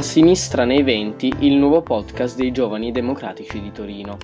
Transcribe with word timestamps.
A 0.00 0.02
sinistra 0.02 0.64
nei 0.64 0.82
venti, 0.82 1.30
il 1.40 1.56
nuovo 1.56 1.82
podcast 1.82 2.34
dei 2.34 2.52
giovani 2.52 2.90
democratici 2.90 3.60
di 3.60 3.70
Torino. 3.70 4.16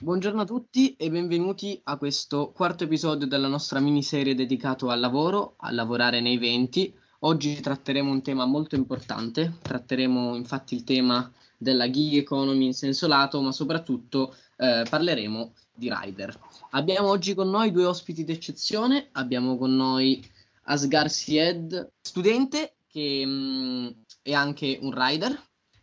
Buongiorno 0.00 0.40
a 0.40 0.46
tutti 0.46 0.96
e 0.96 1.10
benvenuti 1.10 1.78
a 1.84 1.98
questo 1.98 2.50
quarto 2.52 2.84
episodio 2.84 3.26
della 3.26 3.46
nostra 3.46 3.78
miniserie 3.78 4.34
dedicato 4.34 4.88
al 4.88 5.00
lavoro, 5.00 5.56
a 5.58 5.70
lavorare 5.70 6.22
nei 6.22 6.38
venti. 6.38 6.94
Oggi 7.18 7.60
tratteremo 7.60 8.10
un 8.10 8.22
tema 8.22 8.46
molto 8.46 8.74
importante, 8.74 9.58
tratteremo 9.60 10.34
infatti 10.34 10.74
il 10.74 10.84
tema 10.84 11.30
della 11.58 11.90
gig 11.90 12.14
economy 12.14 12.64
in 12.64 12.72
senso 12.72 13.06
lato, 13.06 13.38
ma 13.42 13.52
soprattutto 13.52 14.34
eh, 14.56 14.86
parleremo 14.88 15.52
di 15.74 15.92
rider. 15.94 16.40
Abbiamo 16.70 17.08
oggi 17.08 17.34
con 17.34 17.50
noi 17.50 17.70
due 17.70 17.84
ospiti 17.84 18.24
d'eccezione, 18.24 19.08
abbiamo 19.12 19.58
con 19.58 19.76
noi 19.76 20.26
Asgar 20.62 21.10
Sied, 21.10 21.90
studente 22.00 22.76
che 22.94 23.26
mh, 23.26 24.04
è 24.22 24.32
anche 24.32 24.78
un 24.80 24.92
rider, 24.94 25.36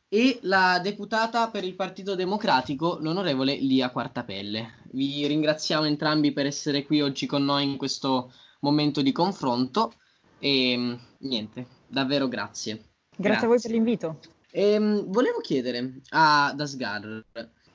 e 0.07 0.39
la 0.43 0.79
deputata 0.81 1.49
per 1.49 1.65
il 1.65 1.75
Partito 1.75 2.15
Democratico, 2.15 2.99
l'onorevole 3.01 3.55
Lia 3.55 3.89
Quartapelle. 3.89 4.79
Vi 4.91 5.27
ringraziamo 5.27 5.85
entrambi 5.85 6.31
per 6.31 6.45
essere 6.45 6.85
qui 6.85 7.01
oggi 7.01 7.25
con 7.25 7.43
noi 7.43 7.65
in 7.65 7.75
questo 7.75 8.31
momento 8.61 9.01
di 9.01 9.11
confronto 9.11 9.93
e 10.39 10.97
niente, 11.17 11.67
davvero 11.85 12.29
grazie. 12.29 12.75
Grazie, 12.75 13.17
grazie. 13.17 13.45
a 13.45 13.49
voi 13.49 13.59
per 13.59 13.71
l'invito. 13.71 14.19
E, 14.49 14.71
ehm, 14.71 15.11
volevo 15.11 15.39
chiedere 15.39 16.01
ad 16.09 16.59
Asgar 16.61 17.25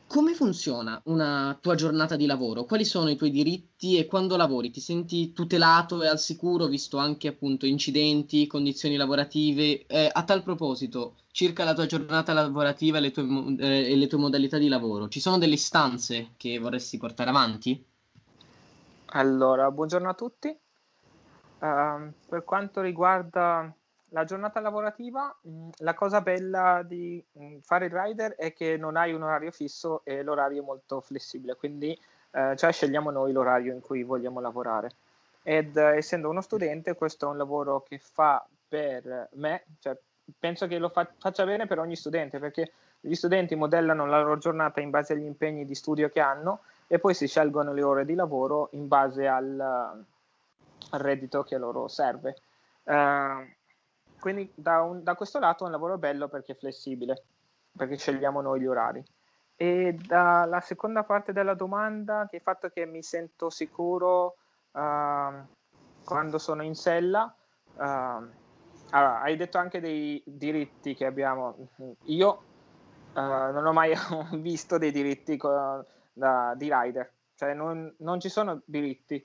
come 0.06 0.34
funziona 0.34 1.01
una 1.06 1.59
tua 1.60 1.74
giornata 1.74 2.16
di 2.16 2.27
lavoro? 2.27 2.65
Quali 2.65 2.84
sono 2.84 3.10
i 3.10 3.16
tuoi 3.16 3.30
diritti 3.30 3.99
e 3.99 4.07
quando 4.07 4.37
lavori 4.37 4.71
ti 4.71 4.80
senti 4.80 5.32
tutelato 5.32 6.02
e 6.02 6.09
al 6.09 6.21
sicuro, 6.21 6.66
visto 6.66 6.98
anche 6.98 7.29
appunto 7.29 7.66
incidenti, 7.66 8.46
condizioni 8.46 8.96
lavorative? 8.96 9.87
Eh, 9.87 10.09
a 10.13 10.23
tal 10.24 10.43
proposito, 10.43 11.16
circa 11.32 11.65
la 11.65 11.74
tua 11.74 11.87
giornata 11.87 12.32
lavorativa 12.32 12.98
e 12.98 13.01
le, 13.01 13.10
tue, 13.10 13.26
eh, 13.59 13.93
e 13.93 13.96
le 13.96 14.07
tue 14.07 14.18
modalità 14.18 14.59
di 14.59 14.68
lavoro, 14.68 15.09
ci 15.09 15.21
sono 15.21 15.38
delle 15.38 15.54
istanze 15.54 16.30
che 16.37 16.59
vorresti 16.59 16.98
portare 16.98 17.30
avanti? 17.30 17.85
Allora, 19.07 19.70
buongiorno 19.70 20.09
a 20.09 20.15
tutti. 20.15 20.57
Uh, 21.59 22.13
per 22.29 22.45
quanto 22.45 22.80
riguarda 22.80 23.74
la 24.16 24.24
giornata 24.24 24.60
lavorativa, 24.60 25.34
mm, 25.46 25.68
la 25.80 25.92
cosa 25.92 26.22
bella 26.22 26.82
di 26.82 27.22
mm, 27.38 27.59
fare 27.59 27.84
il 27.86 27.92
rider 27.92 28.34
è 28.34 28.54
che 28.54 28.78
non 28.78 28.96
hai 28.96 29.12
un 29.12 29.23
orario 29.23 29.50
fisso 29.50 30.00
e 30.04 30.23
l'orario 30.23 30.62
è 30.62 30.64
molto 30.64 31.02
flessibile, 31.02 31.54
quindi 31.54 31.96
eh, 32.30 32.56
cioè 32.56 32.73
scegliamo 32.73 33.10
noi 33.10 33.32
l'orario 33.32 33.74
in 33.74 33.80
cui 33.80 34.04
vogliamo 34.04 34.40
lavorare. 34.40 34.92
Ed 35.42 35.76
eh, 35.76 35.98
essendo 35.98 36.30
uno 36.30 36.40
studente, 36.40 36.95
questo 36.95 37.26
è 37.26 37.28
un 37.28 37.36
lavoro 37.36 37.82
che 37.82 37.98
fa 37.98 38.42
per 38.66 39.28
me, 39.34 39.64
cioè, 39.80 39.95
penso 40.38 40.66
che 40.66 40.78
lo 40.78 40.88
fa- 40.88 41.12
faccia 41.18 41.45
bene 41.45 41.66
per 41.66 41.78
ogni 41.78 41.95
studente, 41.95 42.38
perché 42.38 42.73
gli 43.01 43.14
studenti 43.14 43.54
modellano 43.54 44.06
la 44.06 44.23
loro 44.23 44.38
giornata 44.38 44.80
in 44.80 44.88
base 44.88 45.12
agli 45.12 45.26
impegni 45.26 45.66
di 45.66 45.74
studio 45.74 46.08
che 46.08 46.20
hanno 46.20 46.60
e 46.86 46.98
poi 46.98 47.12
si 47.12 47.26
scelgono 47.28 47.74
le 47.74 47.82
ore 47.82 48.06
di 48.06 48.14
lavoro 48.14 48.70
in 48.73 48.88
base 48.88 49.26
al, 49.26 49.60
al 49.60 51.01
reddito 51.01 51.42
che 51.42 51.58
loro 51.58 51.86
serve. 51.86 52.36
Uh, 52.84 53.45
quindi 54.20 54.50
da, 54.54 54.82
un, 54.82 55.02
da, 55.02 55.14
questo 55.14 55.38
lato 55.38 55.62
è 55.62 55.66
un 55.66 55.72
lavoro 55.72 55.98
bello 55.98 56.28
perché 56.28 56.52
è 56.52 56.56
flessibile, 56.56 57.22
perché 57.76 57.96
scegliamo 57.96 58.40
noi 58.40 58.60
gli 58.60 58.66
orari. 58.66 59.02
E 59.54 59.96
dalla 60.06 60.60
seconda 60.60 61.04
parte 61.04 61.32
della 61.32 61.54
domanda, 61.54 62.26
che 62.28 62.32
è 62.32 62.36
il 62.36 62.42
fatto 62.42 62.68
che 62.68 62.84
mi 62.84 63.02
sento 63.02 63.48
sicuro 63.48 64.36
uh, 64.72 65.44
quando 66.04 66.38
sono 66.38 66.62
in 66.62 66.75
sella, 66.75 67.34
uh, 67.75 67.81
allora, 68.91 69.20
hai 69.20 69.36
detto 69.36 69.58
anche 69.58 69.80
dei 69.80 70.22
diritti 70.26 70.94
che 70.94 71.06
abbiamo. 71.06 71.68
Io 72.04 72.42
uh, 73.14 73.20
non 73.20 73.64
ho 73.66 73.72
mai 73.72 73.94
visto 74.38 74.78
dei 74.78 74.92
diritti 74.92 75.36
co- 75.36 75.84
da, 76.12 76.54
di 76.54 76.70
rider, 76.70 77.10
cioè 77.34 77.54
non, 77.54 77.94
non 77.98 78.20
ci 78.20 78.28
sono 78.28 78.60
diritti, 78.64 79.24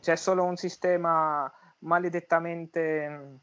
c'è 0.00 0.16
solo 0.16 0.44
un 0.44 0.56
sistema 0.56 1.52
maledettamente 1.80 3.40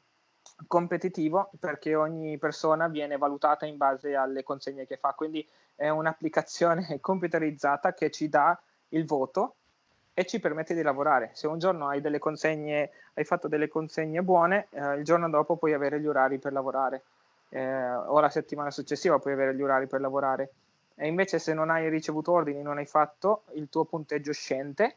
competitivo 0.68 1.52
perché 1.60 1.96
ogni 1.96 2.38
persona 2.38 2.88
viene 2.88 3.18
valutata 3.18 3.66
in 3.66 3.78
base 3.78 4.16
alle 4.16 4.44
consegne 4.44 4.86
che 4.86 4.98
fa, 4.98 5.14
quindi 5.14 5.48
è 5.76 5.90
un'applicazione 5.90 7.00
computerizzata 7.02 7.94
che 7.94 8.12
ci 8.12 8.30
dà 8.30 8.60
il 8.90 9.06
voto 9.06 9.56
e 10.14 10.26
ci 10.26 10.40
permette 10.40 10.74
di 10.74 10.82
lavorare. 10.82 11.30
Se 11.34 11.46
un 11.46 11.60
giorno 11.60 11.88
hai 11.88 12.02
delle 12.02 12.18
consegne, 12.18 12.90
hai 13.14 13.24
fatto 13.24 13.48
delle 13.48 13.68
consegne 13.68 14.24
buone, 14.24 14.68
eh, 14.72 14.96
il 14.96 15.04
giorno 15.04 15.30
dopo 15.30 15.58
puoi 15.58 15.74
avere 15.74 16.00
gli 16.00 16.08
orari 16.08 16.40
per 16.40 16.54
lavorare, 16.54 17.04
eh, 17.50 17.94
o 17.94 18.20
la 18.20 18.30
settimana 18.30 18.72
successiva 18.72 19.20
puoi 19.20 19.34
avere 19.34 19.54
gli 19.54 19.62
orari 19.62 19.86
per 19.86 20.02
lavorare. 20.02 20.52
E 20.96 21.08
invece 21.08 21.38
se 21.38 21.54
non 21.54 21.70
hai 21.70 21.88
ricevuto 21.90 22.32
ordini, 22.32 22.64
non 22.64 22.80
hai 22.80 22.88
fatto, 22.88 23.44
il 23.54 23.70
tuo 23.70 23.86
punteggio 23.86 24.34
scende 24.34 24.96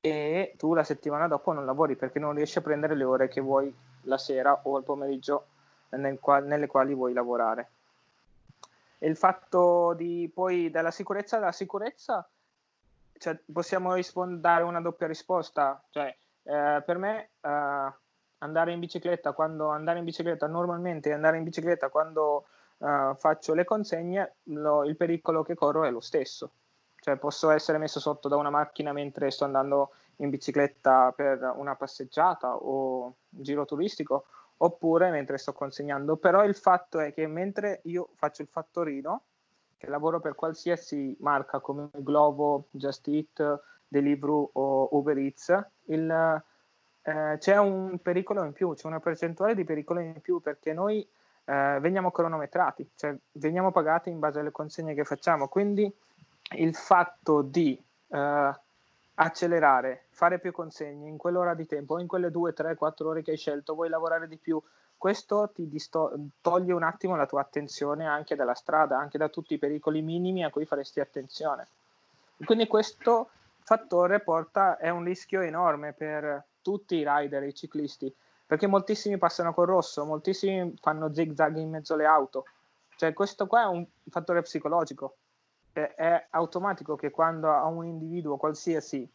e 0.00 0.54
tu 0.56 0.74
la 0.74 0.84
settimana 0.84 1.26
dopo 1.26 1.52
non 1.52 1.64
lavori 1.64 1.96
perché 1.96 2.20
non 2.20 2.34
riesci 2.34 2.58
a 2.58 2.60
prendere 2.60 2.94
le 2.94 3.04
ore 3.04 3.28
che 3.28 3.40
vuoi 3.40 3.74
la 4.02 4.18
sera 4.18 4.60
o 4.64 4.78
il 4.78 4.84
pomeriggio 4.84 5.46
nel 5.90 6.18
qual- 6.18 6.44
nelle 6.44 6.66
quali 6.66 6.94
vuoi 6.94 7.12
lavorare. 7.12 7.70
E 8.98 9.08
il 9.08 9.16
fatto 9.16 9.94
di 9.94 10.30
poi 10.32 10.70
della 10.70 10.90
sicurezza, 10.90 11.38
la 11.38 11.52
sicurezza, 11.52 12.28
cioè, 13.18 13.38
possiamo 13.52 13.94
rispond- 13.94 14.40
dare 14.40 14.62
una 14.62 14.80
doppia 14.80 15.06
risposta. 15.06 15.82
Cioè, 15.90 16.14
eh, 16.44 16.82
per 16.84 16.98
me 16.98 17.30
eh, 17.40 17.92
andare 18.38 18.72
in 18.72 18.80
bicicletta 18.80 19.32
quando 19.32 19.68
andare 19.68 19.98
in 19.98 20.04
bicicletta 20.04 20.46
normalmente 20.46 21.12
andare 21.12 21.36
in 21.36 21.44
bicicletta 21.44 21.88
quando 21.88 22.46
eh, 22.78 23.14
faccio 23.16 23.54
le 23.54 23.64
consegne, 23.64 24.36
lo, 24.44 24.84
il 24.84 24.96
pericolo 24.96 25.42
che 25.42 25.54
corro 25.54 25.84
è 25.84 25.90
lo 25.90 26.00
stesso. 26.00 26.50
Cioè, 27.00 27.16
posso 27.16 27.50
essere 27.50 27.78
messo 27.78 27.98
sotto 27.98 28.28
da 28.28 28.36
una 28.36 28.50
macchina 28.50 28.92
mentre 28.92 29.30
sto 29.30 29.44
andando 29.44 29.90
in 30.16 30.30
bicicletta 30.30 31.12
per 31.14 31.52
una 31.56 31.74
passeggiata 31.74 32.54
o 32.54 33.04
un 33.04 33.42
giro 33.42 33.64
turistico 33.64 34.26
oppure 34.58 35.10
mentre 35.10 35.38
sto 35.38 35.52
consegnando. 35.52 36.16
Però 36.16 36.44
il 36.44 36.54
fatto 36.54 37.00
è 37.00 37.12
che 37.12 37.26
mentre 37.26 37.80
io 37.84 38.10
faccio 38.14 38.42
il 38.42 38.48
fattorino, 38.48 39.22
che 39.76 39.88
lavoro 39.88 40.20
per 40.20 40.34
qualsiasi 40.34 41.16
marca 41.20 41.58
come 41.58 41.88
Glovo, 41.92 42.66
Just 42.70 43.08
Eat, 43.08 43.62
Deliveroo 43.88 44.50
o 44.52 44.88
Uber 44.92 45.18
Eats, 45.18 45.66
il, 45.86 46.42
eh, 47.02 47.36
c'è 47.38 47.58
un 47.58 47.98
pericolo 48.00 48.44
in 48.44 48.52
più, 48.52 48.72
c'è 48.74 48.86
una 48.86 49.00
percentuale 49.00 49.54
di 49.54 49.64
pericolo 49.64 50.00
in 50.00 50.20
più 50.20 50.40
perché 50.40 50.72
noi 50.72 51.06
eh, 51.44 51.78
veniamo 51.80 52.12
cronometrati, 52.12 52.88
cioè 52.94 53.16
veniamo 53.32 53.72
pagati 53.72 54.10
in 54.10 54.20
base 54.20 54.38
alle 54.38 54.52
consegne 54.52 54.94
che 54.94 55.04
facciamo. 55.04 55.48
Quindi 55.48 55.92
il 56.56 56.74
fatto 56.74 57.42
di 57.42 57.80
eh, 58.08 58.52
accelerare, 59.22 60.06
fare 60.10 60.38
più 60.38 60.52
consegne 60.52 61.08
in 61.08 61.16
quell'ora 61.16 61.54
di 61.54 61.66
tempo, 61.66 61.98
in 61.98 62.06
quelle 62.06 62.30
due, 62.30 62.52
tre, 62.52 62.74
quattro 62.74 63.10
ore 63.10 63.22
che 63.22 63.32
hai 63.32 63.36
scelto, 63.36 63.74
vuoi 63.74 63.88
lavorare 63.88 64.26
di 64.26 64.36
più, 64.36 64.60
questo 64.98 65.50
ti 65.54 65.68
disto- 65.68 66.12
toglie 66.40 66.72
un 66.72 66.82
attimo 66.82 67.16
la 67.16 67.26
tua 67.26 67.40
attenzione 67.40 68.06
anche 68.06 68.34
dalla 68.36 68.54
strada, 68.54 68.98
anche 68.98 69.18
da 69.18 69.28
tutti 69.28 69.54
i 69.54 69.58
pericoli 69.58 70.02
minimi 70.02 70.44
a 70.44 70.50
cui 70.50 70.66
faresti 70.66 71.00
attenzione. 71.00 71.66
Quindi 72.44 72.66
questo 72.66 73.30
fattore 73.62 74.20
porta, 74.20 74.76
è 74.76 74.88
un 74.88 75.04
rischio 75.04 75.40
enorme 75.40 75.92
per 75.92 76.44
tutti 76.60 76.96
i 76.96 77.04
rider, 77.06 77.44
i 77.44 77.54
ciclisti, 77.54 78.12
perché 78.46 78.66
moltissimi 78.66 79.18
passano 79.18 79.54
col 79.54 79.66
rosso, 79.66 80.04
moltissimi 80.04 80.74
fanno 80.80 81.14
zig 81.14 81.34
zag 81.34 81.56
in 81.56 81.70
mezzo 81.70 81.94
alle 81.94 82.06
auto. 82.06 82.44
Cioè 82.96 83.12
questo 83.12 83.46
qua 83.46 83.62
è 83.62 83.66
un 83.66 83.86
fattore 84.08 84.42
psicologico 84.42 85.16
è 85.72 86.26
automatico 86.30 86.96
che 86.96 87.10
quando 87.10 87.50
a 87.50 87.64
un 87.66 87.86
individuo 87.86 88.36
qualsiasi 88.36 89.08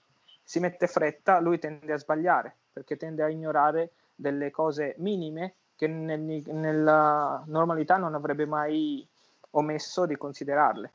si 0.44 0.60
mette 0.60 0.88
fretta, 0.88 1.40
lui 1.40 1.60
tende 1.60 1.92
a 1.94 1.98
sbagliare, 1.98 2.56
perché 2.72 2.98
tende 2.98 3.24
a 3.24 3.30
ignorare 3.30 3.92
delle 4.16 4.50
cose 4.50 4.96
minime 4.98 5.56
che 5.76 5.88
nel, 5.88 6.20
nella 6.20 7.44
normalità 7.46 7.98
non 7.98 8.16
avrebbe 8.16 8.46
mai 8.46 9.06
omesso 9.52 10.06
di 10.06 10.16
considerarle. 10.16 10.92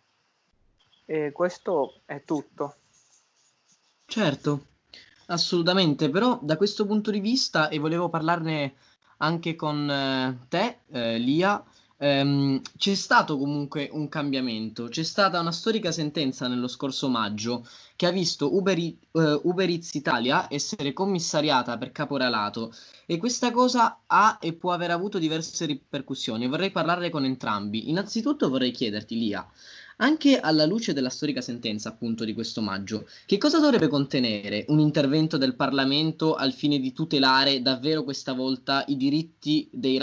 E 1.05 1.33
questo 1.33 2.01
è 2.05 2.23
tutto. 2.25 2.77
Certo, 4.07 4.67
assolutamente, 5.27 6.11
però 6.11 6.39
da 6.43 6.57
questo 6.57 6.87
punto 6.87 7.11
di 7.11 7.21
vista, 7.21 7.69
e 7.69 7.79
volevo 7.79 8.09
parlarne 8.09 8.75
anche 9.19 9.55
con 9.55 9.89
eh, 9.89 10.47
te, 10.49 10.79
eh, 10.89 11.19
Lia, 11.19 11.63
ehm, 12.03 12.61
c'è 12.77 12.95
stato 12.95 13.39
comunque 13.39 13.89
un 13.93 14.09
cambiamento. 14.09 14.89
C'è 14.89 15.05
stata 15.05 15.39
una 15.39 15.53
storica 15.53 15.93
sentenza 15.93 16.49
nello 16.49 16.67
scorso 16.67 17.09
maggio 17.09 17.65
che 17.95 18.07
ha 18.07 18.11
visto 18.11 18.57
Uber, 18.57 18.77
uh, 19.13 19.41
Uber 19.45 19.69
Eats 19.69 19.95
Italia 19.95 20.47
essere 20.51 20.93
commissariata 20.93 21.79
per 21.79 21.93
caporalato 21.93 22.75
e 23.07 23.19
questa 23.19 23.53
cosa 23.53 24.01
ha 24.07 24.39
e 24.41 24.55
può 24.55 24.73
aver 24.73 24.91
avuto 24.91 25.19
diverse 25.21 25.65
ripercussioni. 25.65 26.49
Vorrei 26.49 26.73
parlarne 26.73 27.09
con 27.09 27.25
entrambi. 27.25 27.89
Innanzitutto 27.89 28.49
vorrei 28.49 28.73
chiederti, 28.73 29.17
Lia, 29.17 29.49
anche 29.99 30.41
alla 30.41 30.67
luce 30.67 30.93
della 30.93 31.11
storica 31.11 31.41
sentenza, 31.41 31.91
appunto, 31.91 32.25
di 32.25 32.35
questo 32.35 32.61
maggio, 32.61 33.07
che 33.27 33.39
cosa 33.39 33.61
dovrebbe 33.61 33.87
contenere 33.87 34.65
un 34.69 34.81
intervento 34.81 35.37
del 35.37 35.55
Parlamento 35.55 36.35
al 36.35 36.53
fine 36.53 36.81
di 36.81 36.93
tutelare 36.93 37.63
davvero 37.63 38.03
questa 38.03 38.33
volta 38.33 38.85
i 38.89 38.97
diritti 38.97 39.69
dei 39.71 39.99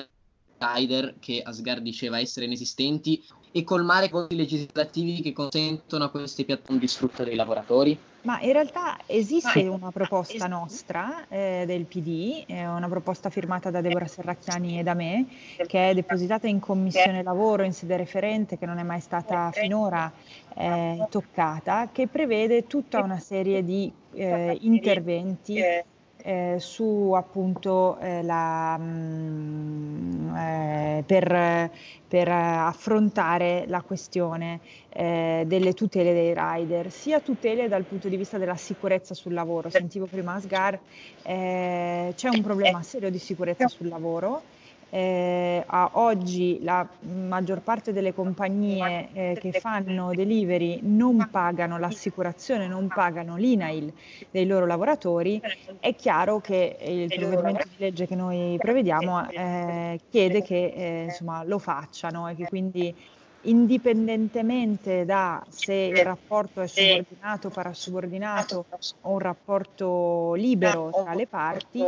rider 0.59 1.15
che 1.19 1.41
Asgard 1.43 1.81
diceva 1.81 2.19
essere 2.19 2.45
inesistenti 2.45 3.23
e 3.51 3.63
colmare 3.63 4.09
i 4.29 4.35
legislativi 4.35 5.21
che 5.21 5.33
consentono 5.33 6.05
a 6.05 6.09
queste 6.09 6.43
piattaforme 6.43 6.79
di 6.79 6.87
sfruttare 6.87 7.31
i 7.31 7.35
lavoratori? 7.35 7.97
Ma 8.21 8.41
in 8.41 8.51
realtà 8.51 8.97
esiste 9.05 9.61
una 9.67 9.91
proposta 9.91 10.45
nostra 10.47 11.25
eh, 11.29 11.63
del 11.65 11.85
PD, 11.85 12.45
è 12.45 12.67
una 12.67 12.89
proposta 12.89 13.29
firmata 13.29 13.71
da 13.71 13.79
Deborah 13.79 14.07
Serracchiani 14.07 14.79
e 14.79 14.83
da 14.83 14.93
me, 14.93 15.25
che 15.65 15.89
è 15.89 15.93
depositata 15.93 16.45
in 16.45 16.59
commissione 16.59 17.23
lavoro 17.23 17.63
in 17.63 17.71
sede 17.71 17.95
referente, 17.95 18.57
che 18.57 18.65
non 18.65 18.77
è 18.77 18.83
mai 18.83 18.99
stata 18.99 19.51
finora 19.53 20.11
eh, 20.53 21.07
toccata, 21.09 21.89
che 21.93 22.07
prevede 22.07 22.67
tutta 22.67 23.01
una 23.01 23.19
serie 23.19 23.63
di 23.63 23.91
eh, 24.13 24.57
interventi 24.61 25.63
eh, 26.21 26.57
su 26.59 27.13
appunto 27.15 27.97
eh, 27.99 28.21
la, 28.23 28.77
mh, 28.77 28.83
mm, 28.83 30.18
eh, 30.39 31.03
per, 31.05 31.69
per, 32.07 32.27
affrontare 32.29 33.65
la 33.67 33.81
questione 33.81 34.59
eh, 34.89 35.43
delle 35.45 35.73
tutele 35.73 36.13
dei 36.13 36.33
rider, 36.35 36.91
sia 36.91 37.19
tutele 37.19 37.67
dal 37.67 37.83
punto 37.83 38.07
di 38.07 38.17
vista 38.17 38.37
della 38.37 38.55
sicurezza 38.55 39.13
sul 39.13 39.33
lavoro. 39.33 39.69
Sentivo 39.69 40.05
prima 40.05 40.33
Asgar, 40.35 40.79
eh, 41.23 42.13
c'è 42.15 42.29
un 42.29 42.41
problema 42.41 42.81
serio 42.83 43.09
di 43.09 43.19
sicurezza 43.19 43.67
sul 43.67 43.87
lavoro 43.87 44.41
eh, 44.89 45.63
a 45.65 45.91
oggi 45.93 46.59
la 46.63 46.87
maggior 47.01 47.61
parte 47.61 47.93
delle 47.93 48.13
compagnie 48.13 49.09
eh, 49.13 49.37
che 49.39 49.51
fanno 49.59 50.13
delivery 50.13 50.79
non 50.83 51.27
pagano 51.31 51.77
l'assicurazione, 51.77 52.67
non 52.67 52.87
pagano 52.87 53.35
l'INAIL 53.35 53.93
dei 54.31 54.45
loro 54.45 54.65
lavoratori, 54.65 55.41
è 55.79 55.95
chiaro 55.95 56.39
che 56.39 56.77
il 56.81 57.07
provvedimento 57.07 57.67
di 57.67 57.75
legge 57.77 58.07
che 58.07 58.15
noi 58.15 58.57
prevediamo 58.57 59.29
eh, 59.29 59.99
chiede 60.09 60.41
che 60.41 60.73
eh, 60.75 61.03
insomma, 61.05 61.43
lo 61.43 61.59
facciano 61.59 62.27
e 62.27 62.35
che 62.35 62.45
quindi 62.45 62.95
indipendentemente 63.43 65.05
da 65.05 65.43
se 65.47 65.73
il 65.73 66.03
rapporto 66.03 66.61
è 66.61 66.67
subordinato, 66.67 67.49
parasubordinato 67.49 68.65
o 69.01 69.11
un 69.11 69.19
rapporto 69.19 70.33
libero 70.33 70.89
tra 70.91 71.13
le 71.13 71.27
parti, 71.27 71.83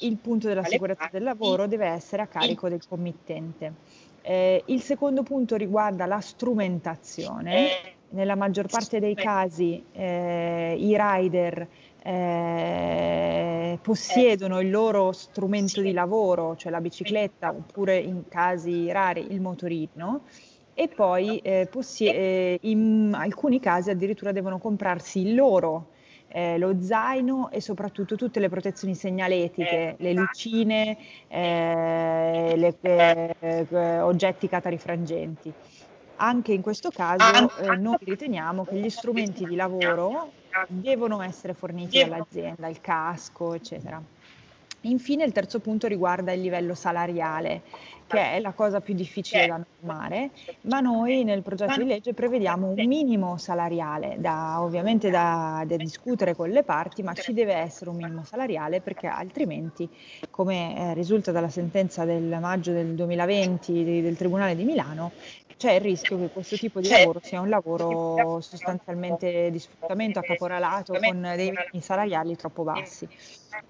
il 0.00 0.16
punto 0.16 0.48
della 0.48 0.64
sicurezza 0.64 1.08
del 1.10 1.22
lavoro 1.22 1.66
deve 1.66 1.86
essere 1.86 2.22
a 2.22 2.26
carico 2.26 2.68
del 2.68 2.80
committente. 2.88 3.74
Eh, 4.22 4.62
il 4.66 4.82
secondo 4.82 5.22
punto 5.22 5.56
riguarda 5.56 6.06
la 6.06 6.20
strumentazione. 6.20 7.68
Nella 8.10 8.34
maggior 8.34 8.66
parte 8.66 8.98
dei 8.98 9.14
casi 9.14 9.84
eh, 9.92 10.74
i 10.76 10.96
rider 10.98 11.68
eh, 12.02 13.78
possiedono 13.80 14.60
il 14.60 14.70
loro 14.70 15.12
strumento 15.12 15.80
di 15.80 15.92
lavoro, 15.92 16.56
cioè 16.56 16.72
la 16.72 16.80
bicicletta, 16.80 17.50
oppure 17.50 17.98
in 17.98 18.24
casi 18.28 18.90
rari 18.90 19.26
il 19.30 19.40
motorino, 19.40 20.22
e 20.74 20.88
poi 20.88 21.38
eh, 21.38 21.68
possie- 21.70 22.14
eh, 22.14 22.58
in 22.62 23.12
alcuni 23.14 23.60
casi 23.60 23.90
addirittura 23.90 24.32
devono 24.32 24.58
comprarsi 24.58 25.20
il 25.20 25.34
loro 25.34 25.90
eh, 26.32 26.58
lo 26.58 26.80
zaino 26.80 27.50
e 27.50 27.60
soprattutto 27.60 28.16
tutte 28.16 28.40
le 28.40 28.48
protezioni 28.48 28.94
segnaletiche, 28.94 29.96
le 29.98 30.12
lucine, 30.12 30.96
eh, 31.28 32.54
le, 32.56 32.76
eh, 33.40 34.00
oggetti 34.00 34.48
catarifrangenti. 34.48 35.52
Anche 36.16 36.52
in 36.52 36.60
questo 36.60 36.90
caso 36.90 37.50
eh, 37.58 37.76
noi 37.76 37.96
riteniamo 38.00 38.64
che 38.64 38.76
gli 38.76 38.90
strumenti 38.90 39.44
di 39.46 39.56
lavoro 39.56 40.32
devono 40.68 41.22
essere 41.22 41.54
forniti 41.54 42.00
dall'azienda, 42.00 42.68
il 42.68 42.80
casco, 42.80 43.54
eccetera. 43.54 44.00
Infine 44.82 45.24
il 45.24 45.32
terzo 45.32 45.58
punto 45.60 45.86
riguarda 45.86 46.32
il 46.32 46.40
livello 46.40 46.74
salariale, 46.74 47.62
che 48.06 48.32
è 48.32 48.40
la 48.40 48.52
cosa 48.52 48.80
più 48.80 48.94
difficile 48.94 49.46
da 49.46 49.60
normare, 49.78 50.30
ma 50.62 50.80
noi 50.80 51.22
nel 51.22 51.42
progetto 51.42 51.78
di 51.78 51.86
legge 51.86 52.12
prevediamo 52.12 52.68
un 52.68 52.86
minimo 52.86 53.36
salariale, 53.36 54.16
da, 54.18 54.60
ovviamente 54.62 55.10
da, 55.10 55.62
da, 55.66 55.76
discutere 55.76 56.34
con 56.34 56.48
le 56.48 56.64
parti, 56.64 57.02
ma 57.02 57.12
ci 57.14 57.32
deve 57.32 57.54
essere 57.54 57.90
un 57.90 57.96
minimo 57.96 58.24
salariale 58.24 58.80
perché 58.80 59.06
altrimenti, 59.06 59.88
come 60.30 60.76
eh, 60.76 60.94
risulta 60.94 61.30
dalla 61.30 61.50
sentenza 61.50 62.04
del 62.04 62.38
maggio 62.40 62.72
del 62.72 62.94
2020 62.94 64.02
del 64.02 64.16
Tribunale 64.16 64.56
di 64.56 64.64
Milano, 64.64 65.12
c'è 65.60 65.72
il 65.72 65.80
rischio 65.82 66.18
che 66.18 66.28
questo 66.28 66.56
tipo 66.56 66.80
di 66.80 66.88
lavoro 66.88 67.20
sia 67.22 67.38
un 67.38 67.50
lavoro 67.50 68.40
sostanzialmente 68.40 69.50
di 69.50 69.58
sfruttamento 69.58 70.18
a 70.18 70.22
caporalato 70.22 70.94
con 70.98 71.20
dei 71.20 71.50
minimi 71.50 71.82
salariali 71.82 72.34
troppo 72.34 72.62
bassi. 72.62 73.06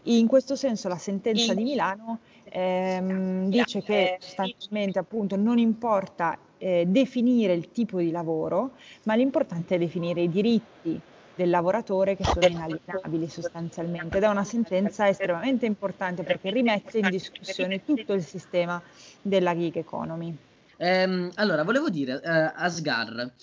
In 0.05 0.29
questo 0.29 0.55
senso 0.55 0.87
la 0.87 0.99
sentenza 0.99 1.53
di 1.53 1.65
Milano 1.65 2.21
ehm, 2.45 3.49
dice 3.49 3.83
che 3.83 4.19
sostanzialmente 4.21 5.01
appunto 5.01 5.35
non 5.35 5.59
importa 5.59 6.39
eh, 6.59 6.85
definire 6.87 7.55
il 7.55 7.73
tipo 7.73 7.99
di 7.99 8.13
lavoro, 8.13 8.71
ma 9.07 9.17
l'importante 9.17 9.75
è 9.75 9.79
definire 9.79 10.21
i 10.21 10.29
diritti 10.29 11.01
del 11.35 11.51
lavoratore 11.51 12.15
che 12.15 12.25
sono 12.25 12.47
inalienabili 12.47 13.29
sostanzialmente 13.29 14.19
ed 14.19 14.23
è 14.23 14.29
una 14.29 14.45
sentenza 14.45 15.09
estremamente 15.09 15.67
importante 15.67 16.23
perché 16.23 16.51
rimette 16.51 16.99
in 16.99 17.11
discussione 17.11 17.85
tutto 17.85 18.13
il 18.13 18.23
sistema 18.23 18.81
della 19.23 19.57
gig 19.57 19.75
economy. 19.75 20.50
Ehm, 20.83 21.31
allora, 21.35 21.63
volevo 21.63 21.91
dire, 21.91 22.23
eh, 22.23 22.53
Asgar, 22.55 23.35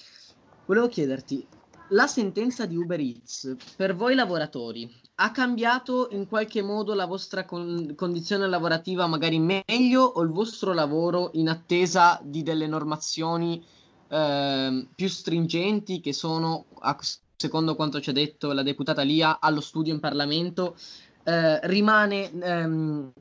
volevo 0.66 0.88
chiederti, 0.88 1.46
la 1.90 2.08
sentenza 2.08 2.66
di 2.66 2.76
Uber 2.76 3.00
Eats 3.00 3.56
per 3.76 3.96
voi 3.96 4.16
lavoratori 4.16 4.92
ha 5.20 5.32
cambiato 5.32 6.08
in 6.12 6.28
qualche 6.28 6.64
modo 6.64 6.96
la 6.96 7.06
vostra 7.06 7.46
con- 7.46 7.94
condizione 7.96 8.48
lavorativa 8.48 9.06
magari 9.06 9.40
meglio 9.40 10.02
o 10.02 10.22
il 10.24 10.30
vostro 10.30 10.74
lavoro 10.74 11.30
in 11.34 11.48
attesa 11.48 12.20
di 12.24 12.42
delle 12.42 12.66
normazioni 12.66 13.64
eh, 14.10 14.88
più 14.96 15.08
stringenti 15.08 16.00
che 16.00 16.14
sono, 16.14 16.66
a, 16.80 16.98
secondo 17.36 17.76
quanto 17.76 18.02
ci 18.02 18.10
ha 18.10 18.14
detto 18.14 18.52
la 18.52 18.64
deputata 18.64 19.04
Lia, 19.04 19.40
allo 19.40 19.62
studio 19.62 19.94
in 19.94 20.00
Parlamento, 20.00 20.76
eh, 21.24 21.60
rimane 21.68 22.32
ehm, 22.32 23.12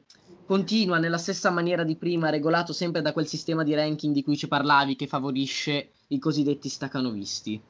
continua 0.46 0.98
nella 0.98 1.18
stessa 1.18 1.50
maniera 1.50 1.82
di 1.82 1.96
prima, 1.96 2.30
regolato 2.30 2.72
sempre 2.72 3.02
da 3.02 3.12
quel 3.12 3.26
sistema 3.26 3.64
di 3.64 3.74
ranking 3.74 4.14
di 4.14 4.22
cui 4.22 4.36
ci 4.36 4.48
parlavi 4.48 4.96
che 4.96 5.06
favorisce 5.06 5.90
i 6.08 6.18
cosiddetti 6.18 6.68
stacanovisti. 6.68 7.62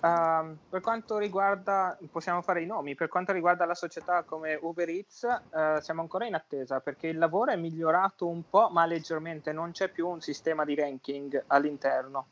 Uh, 0.00 0.56
per 0.68 0.80
quanto 0.80 1.18
riguarda, 1.18 1.98
possiamo 2.10 2.40
fare 2.40 2.62
i 2.62 2.66
nomi, 2.66 2.94
per 2.94 3.08
quanto 3.08 3.32
riguarda 3.32 3.66
la 3.66 3.74
società 3.74 4.22
come 4.22 4.56
Uber 4.60 4.88
Eats, 4.88 5.22
uh, 5.24 5.80
siamo 5.80 6.00
ancora 6.00 6.24
in 6.24 6.34
attesa 6.34 6.78
perché 6.78 7.08
il 7.08 7.18
lavoro 7.18 7.50
è 7.50 7.56
migliorato 7.56 8.28
un 8.28 8.48
po', 8.48 8.68
ma 8.70 8.86
leggermente, 8.86 9.52
non 9.52 9.72
c'è 9.72 9.88
più 9.88 10.08
un 10.08 10.20
sistema 10.20 10.64
di 10.64 10.76
ranking 10.76 11.44
all'interno. 11.48 12.28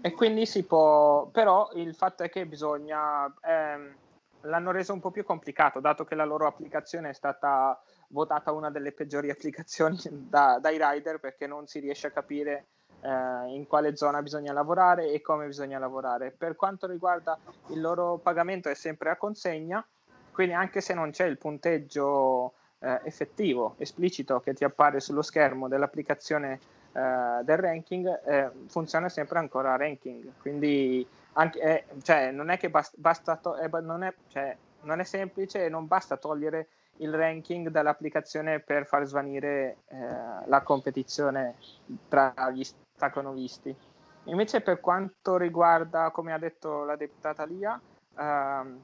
E 0.00 0.10
quindi 0.12 0.44
si 0.44 0.64
può, 0.64 1.26
però 1.26 1.70
il 1.74 1.94
fatto 1.94 2.24
è 2.24 2.28
che 2.28 2.44
bisogna, 2.46 3.32
ehm, 3.44 3.94
l'hanno 4.40 4.70
reso 4.72 4.92
un 4.92 4.98
po' 4.98 5.12
più 5.12 5.24
complicato, 5.24 5.78
dato 5.78 6.04
che 6.04 6.16
la 6.16 6.24
loro 6.24 6.48
applicazione 6.48 7.10
è 7.10 7.14
stata 7.14 7.80
votata 8.12 8.52
una 8.52 8.70
delle 8.70 8.92
peggiori 8.92 9.30
applicazioni 9.30 9.98
da, 10.08 10.58
dai 10.60 10.78
rider 10.80 11.18
perché 11.18 11.46
non 11.46 11.66
si 11.66 11.80
riesce 11.80 12.06
a 12.06 12.10
capire 12.10 12.66
eh, 13.00 13.54
in 13.54 13.66
quale 13.66 13.96
zona 13.96 14.22
bisogna 14.22 14.52
lavorare 14.52 15.10
e 15.10 15.20
come 15.20 15.46
bisogna 15.46 15.78
lavorare. 15.78 16.30
Per 16.30 16.56
quanto 16.56 16.86
riguarda 16.86 17.38
il 17.68 17.80
loro 17.80 18.18
pagamento 18.18 18.68
è 18.68 18.74
sempre 18.74 19.10
a 19.10 19.16
consegna, 19.16 19.84
quindi 20.32 20.54
anche 20.54 20.80
se 20.80 20.94
non 20.94 21.10
c'è 21.10 21.26
il 21.26 21.38
punteggio 21.38 22.54
eh, 22.78 23.00
effettivo, 23.04 23.74
esplicito 23.78 24.40
che 24.40 24.54
ti 24.54 24.64
appare 24.64 25.00
sullo 25.00 25.22
schermo 25.22 25.68
dell'applicazione 25.68 26.60
eh, 26.92 27.40
del 27.42 27.56
ranking, 27.56 28.22
eh, 28.24 28.50
funziona 28.66 29.08
sempre 29.08 29.38
ancora 29.38 29.76
ranking. 29.76 30.32
Quindi 30.40 31.06
anche, 31.34 31.60
eh, 31.60 31.84
cioè, 32.02 32.30
non 32.30 32.50
è 32.50 32.58
che 32.58 32.70
basta, 32.70 32.96
basta 32.98 33.36
to- 33.36 33.56
eh, 33.56 33.68
non, 33.80 34.02
è, 34.02 34.12
cioè, 34.28 34.56
non 34.82 35.00
è 35.00 35.04
semplice 35.04 35.64
e 35.64 35.68
non 35.68 35.86
basta 35.86 36.16
togliere 36.16 36.68
il 36.98 37.12
ranking 37.12 37.68
dall'applicazione 37.68 38.60
per 38.60 38.86
far 38.86 39.06
svanire 39.06 39.78
eh, 39.88 39.96
la 40.46 40.62
competizione 40.62 41.56
tra 42.08 42.32
gli 42.52 42.64
stacanovisti. 42.64 43.74
Invece 44.24 44.60
per 44.60 44.80
quanto 44.80 45.36
riguarda, 45.36 46.10
come 46.10 46.32
ha 46.32 46.38
detto 46.38 46.84
la 46.84 46.94
deputata 46.94 47.44
Lia, 47.44 47.80
ehm, 48.16 48.80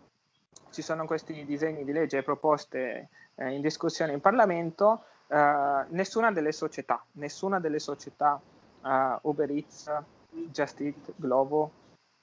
ci 0.70 0.82
sono 0.82 1.06
questi 1.06 1.44
disegni 1.44 1.84
di 1.84 1.92
legge 1.92 2.22
proposte 2.22 3.08
eh, 3.36 3.50
in 3.52 3.60
discussione 3.60 4.12
in 4.12 4.20
Parlamento, 4.20 5.04
eh, 5.28 5.84
nessuna 5.88 6.32
delle 6.32 6.52
società, 6.52 7.04
nessuna 7.12 7.60
delle 7.60 7.78
società 7.78 8.40
eh, 8.84 9.18
Uber 9.22 9.50
Eats, 9.50 9.92
Just 10.30 10.80
Eat, 10.80 11.12
Glovo, 11.16 11.70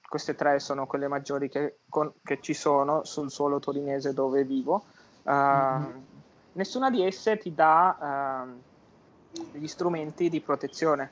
queste 0.08 0.34
tre 0.34 0.60
sono 0.60 0.86
quelle 0.86 1.08
maggiori 1.08 1.48
che, 1.48 1.78
con, 1.88 2.12
che 2.22 2.40
ci 2.40 2.54
sono 2.54 3.04
sul 3.04 3.30
suolo 3.30 3.58
torinese 3.58 4.12
dove 4.12 4.44
vivo, 4.44 4.84
mm-hmm. 5.32 6.00
nessuna 6.52 6.90
di 6.90 7.04
esse 7.04 7.36
ti 7.38 7.54
dà 7.54 8.44
uh, 8.44 9.48
gli 9.52 9.66
strumenti 9.66 10.28
di 10.28 10.40
protezione. 10.40 11.10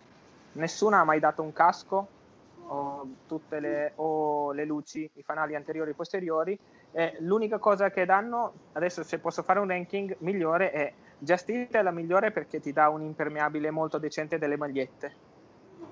Nessuna 0.52 1.00
ha 1.00 1.04
mai 1.04 1.20
dato 1.20 1.42
un 1.42 1.52
casco 1.52 2.06
o, 2.66 3.06
tutte 3.26 3.60
le, 3.60 3.92
o 3.96 4.52
le 4.52 4.64
luci, 4.64 5.08
i 5.14 5.22
fanali 5.22 5.54
anteriori 5.54 5.90
e 5.90 5.94
posteriori. 5.94 6.58
Eh, 6.92 7.16
l'unica 7.20 7.58
cosa 7.58 7.90
che 7.90 8.04
danno, 8.04 8.52
adesso 8.72 9.02
se 9.02 9.18
posso 9.18 9.42
fare 9.42 9.58
un 9.58 9.68
ranking 9.68 10.16
migliore, 10.18 10.70
è 10.70 10.92
Just 11.18 11.48
Eat 11.48 11.72
è 11.72 11.82
la 11.82 11.90
migliore 11.90 12.30
perché 12.30 12.60
ti 12.60 12.72
dà 12.72 12.88
un 12.88 13.02
impermeabile 13.02 13.70
molto 13.70 13.98
decente 13.98 14.38
delle 14.38 14.56
magliette. 14.56 15.32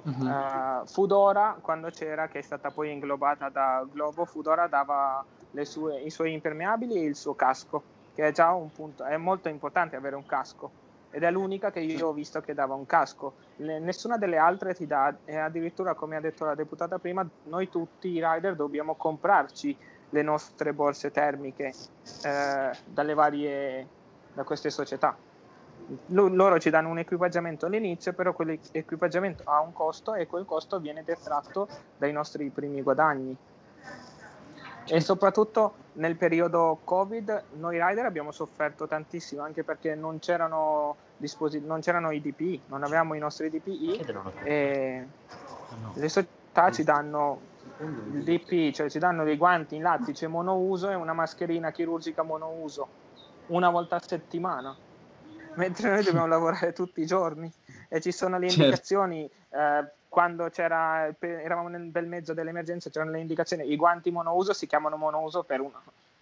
Uh-huh. 0.04 0.26
Uh, 0.26 0.86
Foodora, 0.86 1.58
quando 1.60 1.88
c'era, 1.90 2.26
che 2.28 2.40
è 2.40 2.42
stata 2.42 2.70
poi 2.70 2.90
inglobata 2.90 3.48
da 3.48 3.86
Globo, 3.90 4.24
Foodora 4.24 4.66
dava 4.66 5.24
sue, 5.62 6.00
i 6.00 6.10
suoi 6.10 6.32
impermeabili 6.32 6.94
e 6.94 7.04
il 7.04 7.16
suo 7.16 7.34
casco, 7.34 7.82
che 8.14 8.28
è 8.28 8.32
già 8.32 8.52
un 8.52 8.70
punto, 8.70 9.04
è 9.04 9.16
molto 9.16 9.48
importante 9.48 9.96
avere 9.96 10.16
un 10.16 10.26
casco 10.26 10.70
ed 11.14 11.24
è 11.24 11.30
l'unica 11.30 11.70
che 11.70 11.80
io 11.80 12.08
ho 12.08 12.12
visto 12.12 12.40
che 12.40 12.54
dava 12.54 12.74
un 12.74 12.86
casco. 12.86 13.34
Le, 13.56 13.78
nessuna 13.78 14.16
delle 14.16 14.38
altre 14.38 14.74
ti 14.74 14.86
dà, 14.86 15.14
e 15.26 15.36
addirittura, 15.36 15.94
come 15.94 16.16
ha 16.16 16.20
detto 16.20 16.46
la 16.46 16.54
deputata 16.54 16.98
prima, 16.98 17.24
noi 17.44 17.68
tutti 17.68 18.08
i 18.08 18.24
rider 18.24 18.56
dobbiamo 18.56 18.94
comprarci 18.94 19.76
le 20.08 20.22
nostre 20.22 20.72
borse 20.72 21.10
termiche 21.10 21.74
eh, 22.24 22.70
dalle 22.86 23.14
varie, 23.14 23.86
da 24.32 24.42
queste 24.42 24.70
società. 24.70 25.14
L- 26.06 26.34
loro 26.34 26.58
ci 26.58 26.70
danno 26.70 26.88
un 26.88 26.98
equipaggiamento 26.98 27.66
all'inizio, 27.66 28.14
però 28.14 28.32
quell'equipaggiamento 28.32 29.42
ha 29.44 29.60
un 29.60 29.74
costo 29.74 30.14
e 30.14 30.26
quel 30.26 30.46
costo 30.46 30.80
viene 30.80 31.04
detratto 31.04 31.68
dai 31.98 32.12
nostri 32.12 32.48
primi 32.48 32.80
guadagni. 32.80 33.36
E 34.86 35.00
soprattutto 35.00 35.74
nel 35.94 36.16
periodo 36.16 36.80
Covid 36.84 37.44
noi 37.56 37.78
rider 37.82 38.06
abbiamo 38.06 38.30
sofferto 38.30 38.86
tantissimo 38.86 39.42
anche 39.42 39.62
perché 39.62 39.94
non 39.94 40.18
c'erano, 40.18 40.96
disposi- 41.16 41.60
non 41.60 41.80
c'erano 41.80 42.10
i 42.12 42.20
DPI, 42.20 42.62
non 42.66 42.82
avevamo 42.82 43.14
i 43.14 43.18
nostri 43.18 43.50
DPI 43.50 43.96
e 44.44 45.08
le 45.94 46.08
società 46.08 46.70
ci 46.70 46.84
danno 46.84 47.40
il 47.78 48.22
DPI, 48.22 48.72
cioè 48.72 48.90
ci 48.90 48.98
danno 48.98 49.24
dei 49.24 49.36
guanti 49.36 49.76
in 49.76 49.82
lattice 49.82 50.26
monouso 50.26 50.90
e 50.90 50.94
una 50.94 51.12
mascherina 51.12 51.70
chirurgica 51.70 52.22
monouso 52.22 52.88
una 53.46 53.70
volta 53.70 53.96
a 53.96 54.02
settimana, 54.04 54.74
mentre 55.54 55.90
noi 55.90 56.02
dobbiamo 56.02 56.26
lavorare 56.26 56.72
tutti 56.72 57.00
i 57.00 57.06
giorni 57.06 57.52
e 57.88 58.00
ci 58.00 58.12
sono 58.12 58.38
le 58.38 58.48
certo. 58.48 58.62
indicazioni 58.62 59.30
certo. 59.50 59.88
eh, 59.88 59.92
quando 60.12 60.52
eravamo 60.52 61.68
nel 61.68 61.84
bel 61.84 62.06
mezzo 62.06 62.34
dell'emergenza, 62.34 62.90
c'erano 62.90 63.12
le 63.12 63.20
indicazioni, 63.20 63.72
i 63.72 63.76
guanti 63.76 64.10
monouso 64.10 64.52
si 64.52 64.66
chiamano 64.66 64.98
monouso 64.98 65.42
per 65.42 65.60
un, 65.60 65.70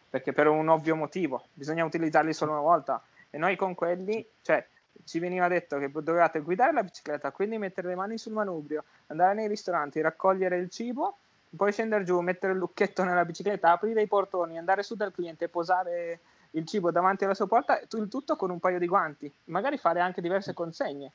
perché 0.09 0.33
per 0.33 0.47
un 0.47 0.69
ovvio 0.69 0.95
motivo, 0.95 1.47
bisogna 1.53 1.85
utilizzarli 1.85 2.33
solo 2.33 2.53
una 2.53 2.61
volta. 2.61 3.03
E 3.31 3.37
noi 3.37 3.57
con 3.57 3.75
quelli, 3.75 4.25
cioè, 4.43 4.65
ci 5.03 5.19
veniva 5.19 5.49
detto 5.49 5.79
che 5.79 5.91
dovevate 5.91 6.39
guidare 6.39 6.73
la 6.73 6.85
bicicletta, 6.85 7.33
quindi 7.33 7.59
mettere 7.59 7.89
le 7.89 7.97
mani 7.97 8.17
sul 8.17 8.33
manubrio, 8.33 8.85
andare 9.09 9.35
nei 9.35 9.49
ristoranti, 9.49 10.01
raccogliere 10.01 10.57
il 10.57 10.71
cibo, 10.71 11.17
poi 11.57 11.73
scendere 11.73 12.05
giù, 12.05 12.21
mettere 12.21 12.53
il 12.53 12.61
lucchetto 12.61 13.03
nella 13.03 13.25
bicicletta, 13.25 13.73
aprire 13.73 14.03
i 14.03 14.07
portoni, 14.07 14.57
andare 14.57 14.85
su 14.85 14.95
dal 14.95 15.13
cliente, 15.13 15.49
posare 15.49 16.21
il 16.53 16.65
cibo 16.65 16.93
davanti 16.93 17.25
alla 17.25 17.35
sua 17.35 17.49
porta, 17.49 17.81
il 17.81 18.09
tutto 18.09 18.37
con 18.37 18.51
un 18.51 18.61
paio 18.61 18.79
di 18.79 18.87
guanti, 18.87 19.33
magari 19.47 19.79
fare 19.79 19.99
anche 19.99 20.21
diverse 20.21 20.55
consegne. 20.55 21.11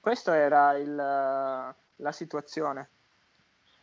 Questa 0.00 0.34
era 0.34 0.76
il, 0.76 0.94
la 0.94 2.12
situazione. 2.12 2.88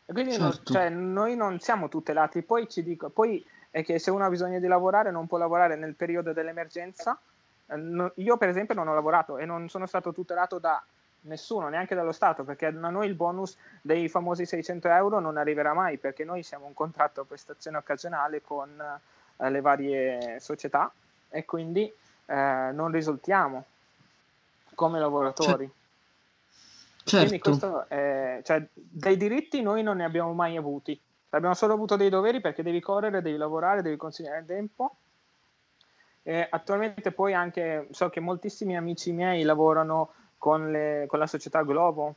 E 0.06 0.14
quindi 0.14 0.32
certo. 0.32 0.46
no, 0.46 0.54
cioè, 0.64 0.90
noi 0.90 1.36
non 1.36 1.60
siamo 1.60 1.90
tutelati. 1.90 2.42
Poi 2.42 2.68
ci 2.68 2.82
dico, 2.82 3.10
poi 3.10 3.46
è 3.70 3.84
che 3.84 4.00
se 4.00 4.10
uno 4.10 4.26
ha 4.26 4.30
bisogno 4.30 4.60
di 4.60 4.68
lavorare 4.68 5.12
non 5.12 5.28
può 5.28 5.38
lavorare 5.38 5.76
nel 5.76 5.96
periodo 5.96 6.34
dell'emergenza. 6.34 7.20
Eh, 7.68 8.12
io 8.16 8.38
per 8.38 8.50
esempio 8.50 8.74
non 8.74 8.88
ho 8.88 8.94
lavorato 8.94 9.38
e 9.38 9.46
non 9.46 9.70
sono 9.70 9.86
stato 9.86 10.14
tutelato 10.14 10.58
da 10.60 10.84
nessuno, 11.22 11.68
neanche 11.68 11.96
dallo 11.96 12.12
Stato, 12.12 12.44
perché 12.44 12.68
a 12.68 12.72
noi 12.72 13.08
il 13.08 13.16
bonus 13.16 13.58
dei 13.82 14.10
famosi 14.10 14.46
600 14.46 14.88
euro 14.88 15.20
non 15.20 15.38
arriverà 15.38 15.74
mai, 15.74 15.98
perché 15.98 16.24
noi 16.24 16.44
siamo 16.44 16.66
un 16.66 16.74
contratto 16.74 17.22
a 17.22 17.26
prestazione 17.26 17.78
occasionale 17.78 18.42
con 18.42 18.70
eh, 19.38 19.50
le 19.50 19.62
varie 19.62 20.40
società 20.40 20.92
e 21.30 21.46
quindi 21.46 21.92
eh, 22.26 22.70
non 22.74 22.92
risultiamo 22.92 23.66
come 24.74 25.00
lavoratori. 25.00 25.66
Cioè, 25.66 25.76
Certo. 27.08 27.88
È, 27.88 28.42
cioè, 28.44 28.68
dei 28.74 29.16
diritti 29.16 29.62
noi 29.62 29.82
non 29.82 29.98
ne 29.98 30.04
abbiamo 30.04 30.34
mai 30.34 30.58
avuti, 30.58 31.00
abbiamo 31.30 31.56
solo 31.56 31.74
avuto 31.74 31.96
dei 31.96 32.10
doveri 32.10 32.42
perché 32.42 32.64
devi 32.64 32.82
correre, 32.82 33.22
devi 33.22 33.38
lavorare, 33.38 33.82
devi 33.82 33.96
consegnare 33.96 34.40
il 34.40 34.46
tempo. 34.46 34.98
E 36.22 36.46
attualmente 36.50 37.14
poi 37.14 37.34
anche 37.34 37.88
so 37.92 38.10
che 38.10 38.20
moltissimi 38.20 38.76
amici 38.76 39.14
miei 39.14 39.44
lavorano 39.44 40.12
con, 40.38 40.70
le, 40.70 41.06
con 41.08 41.20
la 41.20 41.28
società 41.28 41.64
Globo. 41.64 42.16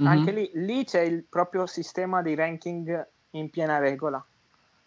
Mm-hmm. 0.00 0.12
Anche 0.12 0.30
lì, 0.30 0.50
lì, 0.54 0.84
c'è 0.84 1.00
il 1.00 1.24
proprio 1.24 1.66
sistema 1.66 2.22
di 2.22 2.36
ranking 2.36 3.06
in 3.30 3.50
piena 3.50 3.78
regola. 3.78 4.24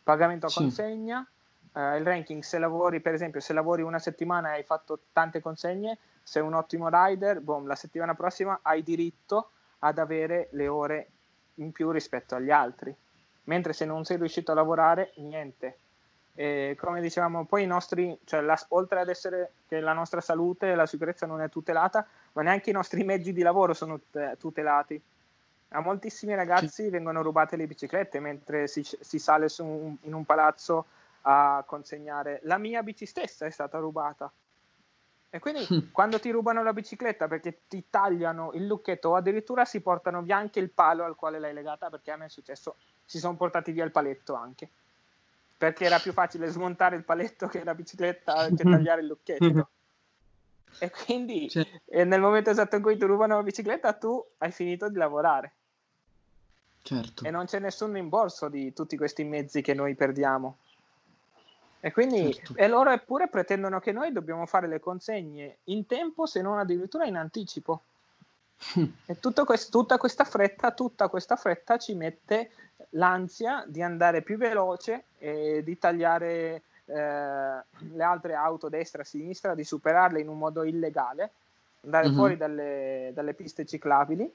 Pagamento 0.02 0.46
a 0.46 0.50
sì. 0.50 0.60
consegna, 0.60 1.28
eh, 1.74 1.98
il 1.98 2.06
ranking 2.06 2.42
se 2.42 2.58
lavori, 2.58 3.02
per 3.02 3.14
esempio, 3.14 3.42
se 3.42 3.52
lavori 3.52 3.82
una 3.82 4.00
settimana 4.00 4.52
e 4.54 4.58
hai 4.60 4.64
fatto 4.64 5.00
tante 5.12 5.42
consegne, 5.42 5.98
sei 6.24 6.42
un 6.42 6.54
ottimo 6.54 6.88
rider, 6.90 7.42
boom, 7.42 7.68
la 7.68 7.76
settimana 7.76 8.16
prossima 8.16 8.60
hai 8.62 8.82
diritto 8.82 9.50
ad 9.80 9.98
avere 9.98 10.48
le 10.52 10.68
ore 10.68 11.08
in 11.56 11.72
più 11.72 11.92
rispetto 11.92 12.36
agli 12.36 12.50
altri. 12.50 12.96
Mentre 13.46 13.74
se 13.74 13.84
non 13.86 14.06
sei 14.06 14.18
riuscito 14.18 14.54
a 14.54 14.56
lavorare, 14.56 15.12
niente. 15.18 15.78
E 16.34 16.76
come 16.80 17.02
dicevamo, 17.02 17.46
poi 17.46 17.64
i 17.64 17.68
nostri, 17.68 18.18
cioè 18.24 18.42
la, 18.42 18.58
oltre 18.70 19.02
ad 19.02 19.10
essere 19.10 19.52
che 19.68 19.82
la 19.82 19.94
nostra 19.94 20.22
salute 20.22 20.72
e 20.72 20.76
la 20.76 20.86
sicurezza 20.86 21.26
non 21.26 21.42
è 21.42 21.50
tutelata, 21.50 22.08
ma 22.32 22.42
neanche 22.42 22.70
i 22.70 22.74
nostri 22.74 23.04
mezzi 23.04 23.34
di 23.34 23.42
lavoro 23.42 23.74
sono 23.74 24.00
tutelati. 24.40 25.00
A 25.76 25.82
moltissimi 25.82 26.34
ragazzi 26.36 26.90
vengono 26.90 27.22
rubate 27.22 27.58
le 27.58 27.68
biciclette 27.68 28.20
mentre 28.20 28.68
si, 28.68 28.84
si 28.84 29.20
sale 29.20 29.48
un, 29.60 29.96
in 30.02 30.14
un 30.14 30.24
palazzo 30.24 30.86
a 31.22 31.64
consegnare. 31.68 32.40
La 32.44 32.58
mia 32.58 32.82
bici 32.82 33.06
stessa 33.06 33.46
è 33.46 33.50
stata 33.50 33.80
rubata 33.80 34.32
e 35.36 35.40
quindi 35.40 35.66
quando 35.92 36.20
ti 36.20 36.30
rubano 36.30 36.62
la 36.62 36.74
bicicletta 36.74 37.28
perché 37.28 37.62
ti 37.68 37.86
tagliano 37.90 38.52
il 38.54 38.68
lucchetto 38.68 39.10
o 39.10 39.16
addirittura 39.16 39.66
si 39.66 39.82
portano 39.82 40.22
via 40.22 40.38
anche 40.38 40.60
il 40.60 40.70
palo 40.70 41.06
al 41.06 41.16
quale 41.16 41.40
l'hai 41.40 41.56
legata, 41.56 41.90
perché 41.90 42.12
a 42.12 42.18
me 42.18 42.26
è 42.26 42.30
successo, 42.30 42.76
si 43.04 43.18
sono 43.18 43.36
portati 43.36 43.72
via 43.72 43.84
il 43.84 43.90
paletto 43.90 44.36
anche. 44.36 44.70
Perché 45.58 45.86
era 45.86 45.98
più 45.98 46.14
facile 46.14 46.50
smontare 46.50 46.98
il 46.98 47.04
paletto 47.04 47.48
che 47.48 47.64
la 47.64 47.74
bicicletta 47.74 48.50
che 48.50 48.62
tagliare 48.64 49.02
il 49.02 49.08
lucchetto. 49.08 49.70
E 50.80 50.90
quindi 50.90 51.50
cioè. 51.50 51.68
nel 52.04 52.20
momento 52.20 52.50
esatto 52.50 52.76
in 52.76 52.82
cui 52.82 52.98
ti 52.98 53.06
rubano 53.06 53.36
la 53.36 53.44
bicicletta, 53.44 53.94
tu 53.94 54.24
hai 54.40 54.52
finito 54.52 54.90
di 54.90 54.98
lavorare. 54.98 55.52
Certo. 56.82 57.24
E 57.24 57.30
non 57.30 57.46
c'è 57.46 57.60
nessun 57.60 57.94
rimborso 57.94 58.50
di 58.50 58.74
tutti 58.74 58.98
questi 58.98 59.24
mezzi 59.24 59.62
che 59.62 59.76
noi 59.76 59.94
perdiamo. 59.94 60.58
E 61.86 61.92
quindi 61.92 62.34
certo. 62.34 62.56
e 62.56 62.66
loro 62.70 62.92
eppure 62.92 63.28
pretendono 63.28 63.82
che 63.82 63.92
noi 63.92 64.14
dobbiamo 64.14 64.46
fare 64.46 64.68
le 64.68 64.80
consegne 64.80 65.58
in 65.66 65.86
tempo, 65.86 66.26
se 66.26 66.42
non 66.42 66.58
addirittura 66.58 67.04
in 67.04 67.18
anticipo. 67.18 67.82
e 69.06 69.18
quest- 69.46 69.70
tutta 69.70 69.98
questa 69.98 70.24
fretta, 70.24 70.72
tutta 70.72 71.10
questa 71.10 71.36
fretta 71.36 71.78
ci 71.78 71.94
mette 71.94 72.52
l'ansia 72.92 73.66
di 73.68 73.82
andare 73.82 74.22
più 74.22 74.38
veloce 74.38 75.08
e 75.18 75.62
di 75.62 75.78
tagliare 75.78 76.62
eh, 76.86 76.94
le 76.94 78.04
altre 78.04 78.34
auto 78.34 78.70
destra 78.70 79.02
e 79.02 79.06
sinistra, 79.06 79.54
di 79.54 79.66
superarle 79.66 80.22
in 80.22 80.30
un 80.30 80.38
modo 80.38 80.64
illegale, 80.64 81.32
andare 81.82 82.08
mm-hmm. 82.08 82.16
fuori 82.16 82.38
dalle, 82.38 83.12
dalle, 83.14 83.34
piste 83.34 83.66
ciclabili 83.66 84.34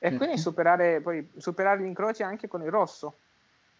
e 0.00 0.16
quindi 0.18 0.36
superare, 0.36 1.00
poi, 1.00 1.26
superare 1.38 1.80
gli 1.80 1.86
incroci 1.86 2.22
anche 2.22 2.46
con 2.46 2.60
il 2.62 2.70
rosso. 2.70 3.16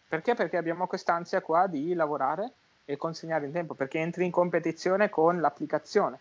Perché? 0.09 0.35
Perché 0.35 0.57
abbiamo 0.57 0.87
quest'ansia 0.87 1.43
qua 1.43 1.67
di 1.67 1.93
lavorare 1.93 2.53
e 2.91 2.97
consegnare 2.97 3.45
in 3.45 3.53
tempo 3.53 3.75
perché 3.75 3.99
entri 3.99 4.25
in 4.25 4.31
competizione 4.31 5.11
con 5.11 5.43
l'applicazione 5.43 6.19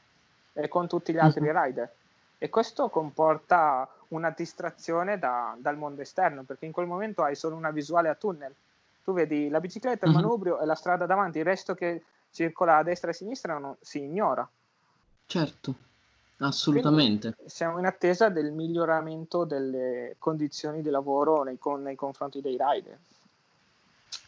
e 0.52 0.68
con 0.68 0.86
tutti 0.86 1.14
gli 1.14 1.18
altri 1.18 1.40
mm-hmm. 1.40 1.64
rider. 1.64 1.94
E 2.38 2.50
questo 2.50 2.90
comporta 2.90 3.88
una 4.10 4.32
distrazione 4.36 5.18
da, 5.18 5.56
dal 5.58 5.78
mondo 5.78 6.02
esterno 6.02 6.44
perché 6.44 6.66
in 6.66 6.74
quel 6.74 6.86
momento 6.86 7.24
hai 7.24 7.38
solo 7.38 7.56
una 7.56 7.72
visuale 7.72 8.10
a 8.10 8.16
tunnel. 8.16 8.54
Tu 9.02 9.14
vedi 9.14 9.48
la 9.48 9.62
bicicletta, 9.62 10.06
il 10.06 10.12
mm-hmm. 10.12 10.22
manubrio 10.22 10.60
e 10.60 10.66
la 10.66 10.76
strada 10.76 11.06
davanti 11.06 11.38
il 11.38 11.46
resto 11.46 11.74
che 11.74 12.04
circola 12.32 12.76
a 12.76 12.84
destra 12.84 13.08
e 13.08 13.12
a 13.12 13.16
sinistra 13.16 13.58
non, 13.58 13.74
si 13.80 14.04
ignora. 14.04 14.46
Certo 15.26 15.76
assolutamente. 16.40 17.34
Quindi 17.34 17.50
siamo 17.50 17.80
in 17.80 17.86
attesa 17.86 18.28
del 18.28 18.52
miglioramento 18.52 19.46
delle 19.46 20.18
condizioni 20.20 20.82
di 20.82 20.90
lavoro 20.90 21.44
nei, 21.44 21.58
con, 21.58 21.82
nei 21.82 21.96
confronti 21.96 22.42
dei 22.42 22.58
rider 22.60 23.00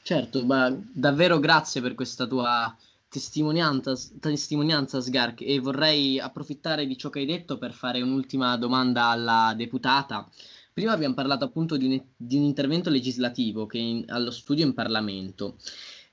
Certo, 0.02 0.46
ma 0.46 0.76
davvero 0.92 1.40
grazie 1.40 1.82
per 1.82 1.94
questa 1.94 2.26
tua 2.26 2.76
testimonianza, 3.10 3.96
testimonianza 4.20 5.02
Sgark 5.02 5.42
e 5.42 5.60
vorrei 5.60 6.20
approfittare 6.20 6.86
di 6.86 6.98
ciò 6.98 7.10
che 7.10 7.20
hai 7.20 7.26
detto 7.26 7.58
per 7.58 7.74
fare 7.74 8.02
un'ultima 8.02 8.56
domanda 8.58 9.06
alla 9.06 9.54
deputata. 9.56 10.30
Prima 10.72 10.94
abbiamo 10.94 11.16
parlato 11.16 11.44
appunto 11.44 11.76
di 11.76 11.86
un, 11.86 12.04
di 12.16 12.38
un 12.38 12.44
intervento 12.44 12.90
legislativo 12.90 13.66
che 13.66 13.80
in, 13.80 14.06
allo 14.08 14.32
studio 14.32 14.66
in 14.66 14.74
Parlamento. 14.74 15.58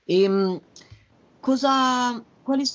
E, 0.03 0.21
ehm, 0.23 0.61
cosa, 1.39 2.21
quali 2.41 2.65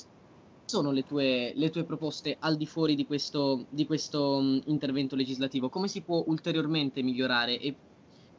sono 0.65 0.91
le 0.91 1.05
tue, 1.05 1.53
le 1.55 1.71
tue, 1.71 1.85
proposte 1.85 2.37
al 2.39 2.57
di 2.57 2.67
fuori 2.67 2.95
di 2.95 3.05
questo, 3.05 3.67
di 3.69 3.85
questo 3.85 4.61
intervento 4.67 5.17
legislativo? 5.17 5.69
Come 5.69 5.89
si 5.89 6.01
può 6.01 6.25
ulteriormente 6.27 7.03
migliorare 7.03 7.59
e 7.59 7.77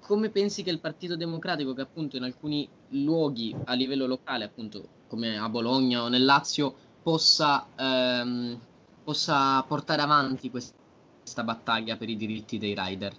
come 0.05 0.29
pensi 0.29 0.63
che 0.63 0.69
il 0.69 0.79
Partito 0.79 1.15
Democratico, 1.15 1.73
che 1.73 1.81
appunto 1.81 2.17
in 2.17 2.23
alcuni 2.23 2.67
luoghi 2.89 3.55
a 3.65 3.73
livello 3.73 4.05
locale, 4.05 4.45
appunto 4.45 4.83
come 5.07 5.37
a 5.37 5.49
Bologna 5.49 6.03
o 6.03 6.07
nel 6.07 6.25
Lazio, 6.25 6.73
possa 7.01 7.65
ehm, 7.75 8.59
possa 9.03 9.61
portare 9.63 10.01
avanti 10.01 10.49
questa 10.49 11.43
battaglia 11.43 11.97
per 11.97 12.09
i 12.09 12.15
diritti 12.15 12.57
dei 12.57 12.73
rider? 12.75 13.13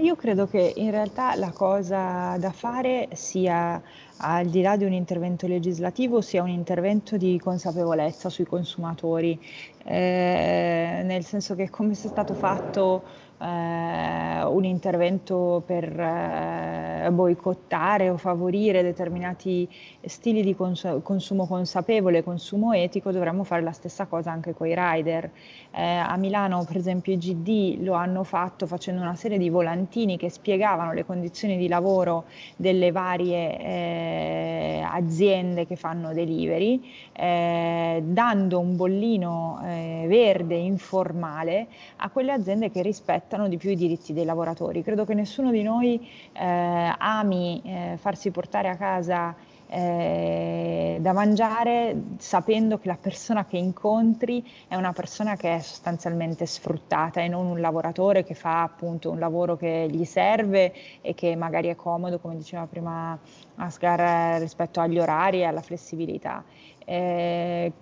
io 0.00 0.16
credo 0.16 0.48
che 0.48 0.72
in 0.76 0.90
realtà 0.90 1.36
la 1.36 1.52
cosa 1.52 2.36
da 2.38 2.50
fare 2.50 3.08
sia, 3.12 3.80
al 4.16 4.46
di 4.46 4.60
là 4.60 4.76
di 4.76 4.84
un 4.84 4.92
intervento 4.92 5.46
legislativo, 5.46 6.20
sia 6.20 6.42
un 6.42 6.48
intervento 6.48 7.16
di 7.16 7.38
consapevolezza 7.38 8.28
sui 8.28 8.44
consumatori, 8.44 9.38
eh, 9.84 11.02
nel 11.04 11.24
senso 11.24 11.54
che 11.54 11.70
come 11.70 11.92
è 11.92 11.94
stato 11.94 12.34
fatto 12.34 13.04
eh, 13.44 14.42
un 14.44 14.64
intervento 14.64 15.62
per 15.66 15.84
eh, 15.84 17.08
boicottare 17.12 18.08
o 18.08 18.16
favorire 18.16 18.82
determinati 18.82 19.68
stili 20.02 20.42
di 20.42 20.54
cons- 20.54 21.00
consumo 21.02 21.46
consapevole, 21.46 22.22
consumo 22.22 22.72
etico, 22.72 23.12
dovremmo 23.12 23.44
fare 23.44 23.62
la 23.62 23.72
stessa 23.72 24.06
cosa 24.06 24.30
anche 24.30 24.54
con 24.54 24.66
i 24.66 24.74
rider. 24.74 25.30
Eh, 25.72 25.82
a 25.82 26.16
Milano, 26.16 26.64
per 26.64 26.76
esempio, 26.76 27.12
i 27.12 27.18
GD 27.18 27.82
lo 27.82 27.92
hanno 27.94 28.24
fatto 28.24 28.66
facendo 28.66 29.02
una 29.02 29.14
serie 29.14 29.36
di 29.38 29.50
volantini 29.50 30.16
che 30.16 30.30
spiegavano 30.30 30.92
le 30.92 31.04
condizioni 31.04 31.56
di 31.58 31.68
lavoro 31.68 32.24
delle 32.56 32.92
varie 32.92 33.58
eh, 33.58 34.82
aziende 34.86 35.66
che 35.66 35.76
fanno 35.76 36.12
delivery, 36.14 36.80
eh, 37.12 38.02
dando 38.04 38.58
un 38.58 38.76
bollino 38.76 39.60
eh, 39.64 40.04
verde 40.08 40.54
informale 40.54 41.66
a 41.96 42.08
quelle 42.10 42.32
aziende 42.32 42.70
che 42.70 42.82
rispettano 42.82 43.33
rispettano 43.34 43.48
di 43.48 43.56
più 43.56 43.70
i 43.70 43.76
diritti 43.76 44.12
dei 44.12 44.24
lavoratori. 44.24 44.82
Credo 44.82 45.04
che 45.04 45.14
nessuno 45.14 45.50
di 45.50 45.62
noi 45.62 46.08
eh, 46.32 46.94
ami 46.96 47.60
eh, 47.64 47.96
farsi 47.98 48.30
portare 48.30 48.68
a 48.68 48.76
casa 48.76 49.34
eh, 49.66 50.98
da 51.00 51.12
mangiare 51.12 51.96
sapendo 52.18 52.78
che 52.78 52.86
la 52.86 52.98
persona 53.00 53.44
che 53.44 53.56
incontri 53.56 54.44
è 54.68 54.76
una 54.76 54.92
persona 54.92 55.36
che 55.36 55.56
è 55.56 55.60
sostanzialmente 55.60 56.46
sfruttata 56.46 57.20
e 57.20 57.28
non 57.28 57.46
un 57.46 57.60
lavoratore 57.60 58.24
che 58.24 58.34
fa 58.34 58.62
appunto 58.62 59.10
un 59.10 59.18
lavoro 59.18 59.56
che 59.56 59.88
gli 59.90 60.04
serve 60.04 60.72
e 61.00 61.14
che 61.14 61.34
magari 61.34 61.68
è 61.68 61.74
comodo, 61.74 62.18
come 62.18 62.36
diceva 62.36 62.66
prima 62.66 63.18
Asgar, 63.56 64.40
rispetto 64.40 64.80
agli 64.80 64.98
orari 64.98 65.40
e 65.40 65.44
alla 65.44 65.62
flessibilità. 65.62 66.44
Eh, 66.84 67.72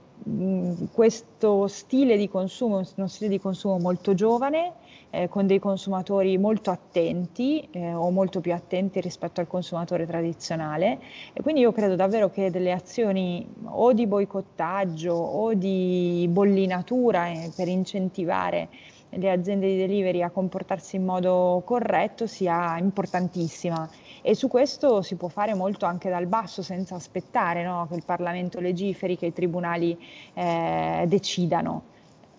questo 0.93 1.67
stile 1.67 2.17
di 2.17 2.29
consumo 2.29 2.79
è 2.79 2.87
uno 2.95 3.09
stile 3.09 3.29
di 3.29 3.41
consumo 3.41 3.79
molto 3.79 4.15
giovane 4.15 4.75
eh, 5.13 5.29
con 5.29 5.47
dei 5.47 5.59
consumatori 5.59 6.39
molto 6.39 6.71
attenti 6.71 7.69
eh, 7.71 7.93
o 7.93 8.11
molto 8.11 8.41
più 8.41 8.53
attenti 8.53 9.01
rispetto 9.01 9.41
al 9.41 9.47
consumatore 9.47 10.07
tradizionale 10.07 10.99
e 11.33 11.43
quindi 11.43 11.61
io 11.61 11.73
credo 11.73 11.97
davvero 11.97 12.31
che 12.31 12.51
delle 12.51 12.73
azioni 12.73 13.47
o 13.65 13.93
di 13.93 14.07
boicottaggio 14.07 15.13
o 15.13 15.53
di 15.53 16.27
bollinatura 16.31 17.29
eh, 17.29 17.53
per 17.55 17.69
incentivare 17.69 18.69
le 19.11 19.31
aziende 19.31 19.67
di 19.67 19.77
delivery 19.77 20.23
a 20.23 20.31
comportarsi 20.31 20.97
in 20.97 21.05
modo 21.05 21.63
corretto 21.67 22.27
sia 22.27 22.79
importantissima 22.79 23.87
e 24.23 24.35
su 24.35 24.49
questo 24.49 25.03
si 25.03 25.17
può 25.17 25.29
fare 25.29 25.53
molto 25.53 25.85
anche 25.85 26.09
dal 26.09 26.27
basso 26.27 26.63
senza 26.63 26.95
aspettare 26.95 27.63
no? 27.63 27.87
che 27.91 27.97
il 27.97 28.05
Parlamento 28.07 28.61
legiferi, 28.61 29.19
che 29.19 29.27
i 29.27 29.33
tribunali 29.35 29.99
eh, 30.33 31.05
decidano 31.07 31.91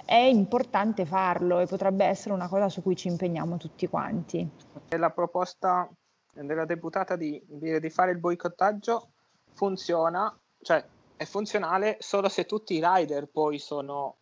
è 0.06 0.16
importante 0.16 1.06
farlo 1.06 1.60
e 1.60 1.66
potrebbe 1.66 2.06
essere 2.06 2.34
una 2.34 2.48
cosa 2.48 2.70
su 2.70 2.82
cui 2.82 2.96
ci 2.96 3.08
impegniamo 3.08 3.58
tutti 3.58 3.88
quanti. 3.88 4.48
La 4.90 5.12
proposta 5.12 5.90
della 6.34 6.66
deputata 6.66 7.16
di, 7.16 7.42
di 7.46 7.90
fare 7.90 8.12
il 8.12 8.20
boicottaggio 8.20 9.10
funziona, 9.54 10.36
cioè 10.62 10.84
è 11.16 11.26
funzionale 11.26 11.98
solo 12.00 12.28
se 12.28 12.46
tutti 12.46 12.74
i 12.74 12.84
rider 12.84 13.28
poi 13.28 13.60
sono, 13.60 14.18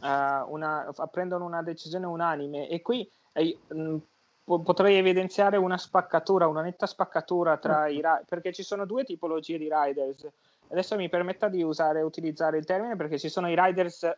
uh, 0.00 0.52
una, 0.52 0.86
prendono 1.10 1.44
una 1.44 1.62
decisione 1.62 2.06
unanime 2.06 2.68
e 2.68 2.80
qui 2.82 3.10
eh, 3.32 3.58
mh, 3.68 3.96
potrei 4.44 4.96
evidenziare 4.96 5.56
una 5.56 5.78
spaccatura, 5.78 6.46
una 6.46 6.62
netta 6.62 6.86
spaccatura 6.86 7.56
tra 7.56 7.88
i 7.88 7.96
rider, 7.96 8.24
perché 8.28 8.52
ci 8.52 8.62
sono 8.62 8.84
due 8.84 9.04
tipologie 9.04 9.58
di 9.58 9.68
riders. 9.70 10.28
Adesso 10.68 10.96
mi 10.96 11.08
permetta 11.08 11.48
di 11.48 11.62
usare, 11.62 12.02
utilizzare 12.02 12.58
il 12.58 12.64
termine 12.64 12.96
perché 12.96 13.18
ci 13.18 13.28
sono 13.28 13.50
i 13.50 13.56
riders 13.58 14.10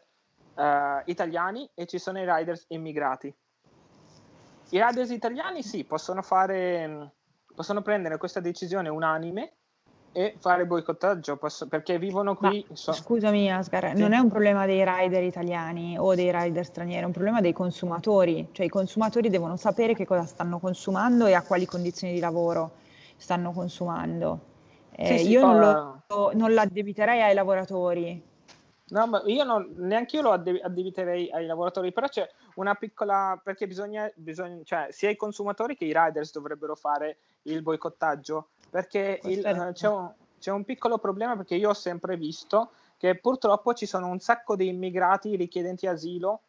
uh, 0.57 1.03
italiani 1.05 1.69
e 1.75 1.87
ci 1.87 1.99
sono 1.99 2.19
i 2.21 2.25
riders 2.27 2.65
immigrati. 2.69 3.33
I 4.71 4.83
riders 4.83 5.11
italiani 5.11 5.63
sì, 5.63 5.85
possono 5.85 6.23
fare, 6.23 7.13
possono 7.55 7.83
prendere 7.83 8.19
questa 8.19 8.41
decisione 8.41 8.89
unanime 8.89 9.53
e 10.11 10.35
fare 10.39 10.67
boicottaggio 10.67 11.37
posso, 11.37 11.69
perché 11.69 11.99
vivono 11.99 12.35
qui. 12.35 12.67
So. 12.73 12.93
Scusami, 12.93 13.53
Asgar, 13.53 13.95
sì. 13.95 14.01
non 14.01 14.13
è 14.13 14.19
un 14.19 14.29
problema 14.29 14.65
dei 14.67 14.83
rider 14.83 15.23
italiani 15.23 15.99
o 15.99 16.15
dei 16.15 16.33
rider 16.33 16.65
stranieri, 16.65 17.03
è 17.03 17.05
un 17.05 17.13
problema 17.13 17.41
dei 17.41 17.53
consumatori. 17.53 18.49
Cioè, 18.51 18.65
i 18.67 18.71
consumatori 18.71 19.29
devono 19.29 19.57
sapere 19.57 19.95
che 19.95 20.07
cosa 20.07 20.25
stanno 20.25 20.59
consumando 20.59 21.27
e 21.27 21.35
a 21.35 21.43
quali 21.43 21.67
condizioni 21.67 22.15
di 22.15 22.21
lavoro 22.21 22.73
stanno 23.17 23.53
consumando. 23.53 24.55
Eh, 24.93 25.19
sì, 25.19 25.29
io 25.29 25.43
non, 25.43 25.59
lo, 25.59 26.33
non 26.33 26.55
l'addebiterei 26.55 27.21
ai 27.21 27.35
lavoratori, 27.35 28.21
No, 28.89 29.07
ma 29.09 29.21
io 29.27 29.43
non, 29.43 29.73
neanche 29.79 30.17
io 30.17 30.23
lo 30.23 30.31
addebiterei 30.31 31.31
ai 31.33 31.47
lavoratori, 31.47 31.93
però 31.93 32.07
c'è 32.07 32.29
una 32.55 32.75
piccola, 32.77 33.41
perché 33.43 33.67
bisogna, 33.67 34.09
bisogna, 34.15 34.63
cioè 34.63 34.89
sia 34.91 35.11
i 35.11 35.17
consumatori 35.17 35.77
che 35.77 35.87
i 35.87 35.93
riders 35.93 36.31
dovrebbero 36.31 36.77
fare 36.77 37.19
il 37.43 37.63
boicottaggio, 37.63 38.51
perché 38.71 39.19
il, 39.25 39.39
uh, 39.39 39.73
c'è, 39.73 39.89
un, 39.89 40.13
c'è, 40.39 40.53
un, 40.53 40.65
piccolo 40.65 40.99
problema 40.99 41.37
perché 41.37 41.57
io 41.57 41.71
ho 41.71 41.75
sempre 41.75 42.17
visto 42.17 42.71
che 42.97 43.17
purtroppo 43.17 43.75
ci 43.75 43.87
sono 43.87 44.07
un 44.07 44.21
sacco 44.21 44.55
di 44.55 44.69
immigrati 44.69 45.35
richiedenti 45.35 45.89
asilo 45.89 46.43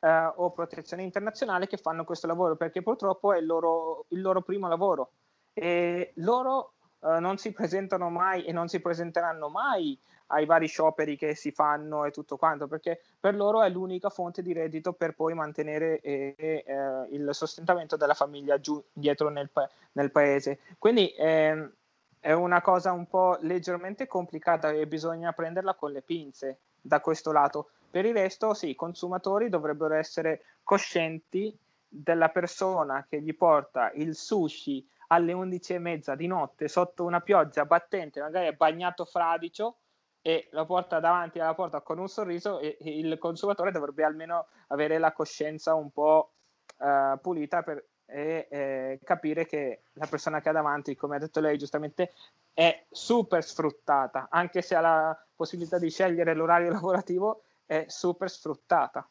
uh, 0.00 0.32
o 0.34 0.50
protezione 0.50 1.04
internazionale 1.04 1.68
che 1.68 1.76
fanno 1.76 2.04
questo 2.04 2.26
lavoro, 2.26 2.56
perché 2.56 2.82
purtroppo 2.82 3.32
è 3.32 3.38
il 3.38 3.46
loro, 3.46 4.06
il 4.08 4.20
loro 4.20 4.42
primo 4.42 4.66
lavoro. 4.66 5.10
E 5.52 6.12
loro 6.16 6.73
uh, 7.04 7.20
non 7.20 7.38
si 7.38 7.52
presentano 7.52 8.10
mai 8.10 8.44
e 8.44 8.52
non 8.52 8.68
si 8.68 8.80
presenteranno 8.80 9.48
mai 9.48 9.98
ai 10.28 10.46
vari 10.46 10.66
scioperi 10.66 11.16
che 11.16 11.34
si 11.34 11.52
fanno 11.52 12.04
e 12.04 12.10
tutto 12.10 12.36
quanto, 12.36 12.66
perché 12.66 13.00
per 13.20 13.34
loro 13.34 13.62
è 13.62 13.68
l'unica 13.68 14.08
fonte 14.08 14.42
di 14.42 14.52
reddito 14.52 14.92
per 14.92 15.14
poi 15.14 15.34
mantenere 15.34 16.00
eh, 16.00 16.34
eh, 16.36 16.64
il 17.10 17.28
sostentamento 17.32 17.96
della 17.96 18.14
famiglia 18.14 18.58
giù 18.58 18.82
dietro 18.92 19.28
nel, 19.28 19.50
pa- 19.50 19.68
nel 19.92 20.10
paese. 20.10 20.60
Quindi 20.78 21.10
eh, 21.10 21.70
è 22.18 22.32
una 22.32 22.62
cosa 22.62 22.92
un 22.92 23.06
po' 23.06 23.36
leggermente 23.42 24.06
complicata 24.06 24.70
e 24.70 24.86
bisogna 24.86 25.32
prenderla 25.32 25.74
con 25.74 25.92
le 25.92 26.00
pinze 26.00 26.58
da 26.80 27.00
questo 27.00 27.30
lato. 27.30 27.68
Per 27.90 28.06
il 28.06 28.14
resto, 28.14 28.54
sì, 28.54 28.70
i 28.70 28.74
consumatori 28.74 29.50
dovrebbero 29.50 29.94
essere 29.94 30.42
coscienti 30.62 31.56
della 31.86 32.30
persona 32.30 33.06
che 33.08 33.20
gli 33.20 33.36
porta 33.36 33.92
il 33.92 34.16
sushi 34.16 34.84
alle 35.14 35.32
11 35.32 35.74
e 35.74 35.78
mezza 35.78 36.14
di 36.14 36.26
notte 36.26 36.68
sotto 36.68 37.04
una 37.04 37.20
pioggia 37.20 37.64
battente, 37.64 38.20
magari 38.20 38.54
bagnato 38.54 39.04
fradicio, 39.04 39.76
e 40.20 40.48
lo 40.52 40.64
porta 40.64 41.00
davanti 41.00 41.38
alla 41.38 41.54
porta 41.54 41.82
con 41.82 41.98
un 41.98 42.08
sorriso 42.08 42.58
e, 42.58 42.78
e 42.80 42.98
il 42.98 43.18
consumatore 43.18 43.70
dovrebbe 43.70 44.04
almeno 44.04 44.46
avere 44.68 44.98
la 44.98 45.12
coscienza 45.12 45.74
un 45.74 45.90
po' 45.90 46.32
uh, 46.78 47.20
pulita 47.20 47.62
per 47.62 47.84
e, 48.06 48.46
eh, 48.50 49.00
capire 49.02 49.46
che 49.46 49.82
la 49.94 50.06
persona 50.06 50.40
che 50.40 50.48
ha 50.48 50.52
davanti, 50.52 50.94
come 50.94 51.16
ha 51.16 51.18
detto 51.18 51.40
lei 51.40 51.58
giustamente, 51.58 52.12
è 52.52 52.84
super 52.90 53.42
sfruttata, 53.42 54.28
anche 54.30 54.62
se 54.62 54.74
ha 54.74 54.80
la 54.80 55.26
possibilità 55.34 55.78
di 55.78 55.90
scegliere 55.90 56.34
l'orario 56.34 56.70
lavorativo, 56.70 57.42
è 57.66 57.86
super 57.88 58.30
sfruttata. 58.30 59.08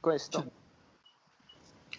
Questo. 0.00 0.50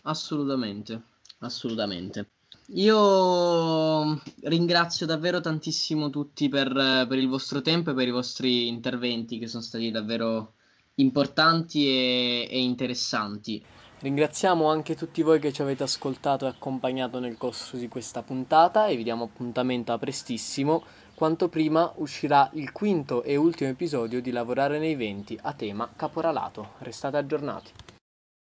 Assolutamente, 0.03 1.01
assolutamente. 1.39 2.29
Io 2.73 4.21
ringrazio 4.43 5.07
davvero 5.07 5.41
tantissimo 5.41 6.11
tutti 6.11 6.49
per, 6.49 6.71
per, 6.71 7.17
il 7.17 7.27
vostro 7.27 7.61
tempo 7.61 7.89
e 7.89 7.93
per 7.95 8.07
i 8.07 8.11
vostri 8.11 8.67
interventi 8.67 9.39
che 9.39 9.47
sono 9.47 9.63
stati 9.63 9.89
davvero 9.89 10.53
importanti 10.95 11.87
e, 11.87 12.47
e 12.47 12.59
interessanti. 12.59 13.63
Ringraziamo 14.01 14.69
anche 14.69 14.95
tutti 14.95 15.23
voi 15.23 15.39
che 15.39 15.51
ci 15.51 15.63
avete 15.63 15.81
ascoltato 15.81 16.45
e 16.45 16.49
accompagnato 16.49 17.19
nel 17.19 17.37
corso 17.37 17.75
di 17.75 17.87
questa 17.87 18.21
puntata 18.21 18.85
e 18.85 18.95
vi 18.95 19.03
diamo 19.03 19.23
appuntamento 19.23 19.91
a 19.91 19.97
prestissimo. 19.97 20.83
Quanto 21.15 21.49
prima 21.49 21.91
uscirà 21.95 22.49
il 22.53 22.71
quinto 22.71 23.23
e 23.23 23.35
ultimo 23.35 23.71
episodio 23.71 24.21
di 24.21 24.29
Lavorare 24.29 24.77
nei 24.77 24.95
venti 24.95 25.37
a 25.41 25.53
tema 25.53 25.89
caporalato. 25.95 26.73
Restate 26.77 27.17
aggiornati. 27.17 27.71